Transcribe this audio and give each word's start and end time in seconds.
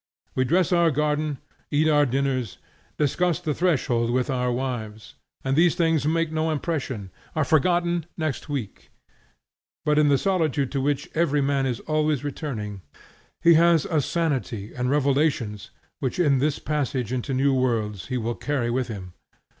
We 0.33 0.45
dress 0.45 0.71
our 0.71 0.89
garden, 0.89 1.37
eat 1.69 1.87
our 1.87 2.07
dinners, 2.07 2.57
discuss 2.97 3.39
the 3.39 3.53
household 3.53 4.09
with 4.09 4.31
our 4.31 4.51
wives, 4.51 5.13
and 5.43 5.55
these 5.55 5.75
things 5.75 6.07
make 6.07 6.31
no 6.31 6.49
impression, 6.49 7.11
are 7.35 7.45
forgotten 7.45 8.07
next 8.17 8.49
week; 8.49 8.89
but, 9.85 9.99
in 9.99 10.09
the 10.09 10.17
solitude 10.17 10.71
to 10.71 10.81
which 10.81 11.07
every 11.13 11.41
man 11.43 11.67
is 11.67 11.81
always 11.81 12.23
returning, 12.23 12.81
he 13.43 13.53
has 13.53 13.85
a 13.85 14.01
sanity 14.01 14.73
and 14.73 14.89
revelations 14.89 15.69
which 15.99 16.17
in 16.17 16.39
his 16.39 16.57
passage 16.57 17.13
into 17.13 17.31
new 17.35 17.53
worlds 17.53 18.07
he 18.07 18.17
will 18.17 18.33
carry 18.33 18.71
with 18.71 18.87
him. 18.87 19.13